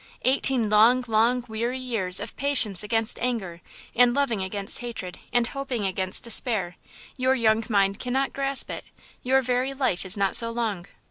eighteen 0.23 0.67
long, 0.67 1.05
long, 1.07 1.43
weary 1.47 1.77
years 1.77 2.19
of 2.19 2.35
patience 2.35 2.81
against 2.81 3.21
anger 3.21 3.61
and 3.95 4.15
loving 4.15 4.41
against 4.41 4.79
hatred 4.79 5.19
and 5.31 5.45
hoping 5.45 5.85
against 5.85 6.23
despair! 6.23 6.75
your 7.17 7.35
young 7.35 7.63
mind 7.69 7.99
cannot 7.99 8.33
grasp 8.33 8.71
it! 8.71 8.83
your 9.21 9.43
very 9.43 9.75
life 9.75 10.03
is 10.03 10.17
not 10.17 10.35
so 10.35 10.49
long! 10.49 10.87